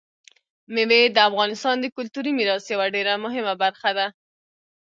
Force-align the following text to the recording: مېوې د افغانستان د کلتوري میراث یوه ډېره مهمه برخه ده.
مېوې 0.73 1.01
د 1.15 1.17
افغانستان 1.29 1.75
د 1.79 1.85
کلتوري 1.95 2.31
میراث 2.37 2.63
یوه 2.73 2.85
ډېره 2.95 3.13
مهمه 3.25 3.53
برخه 3.63 3.89
ده. 3.97 4.07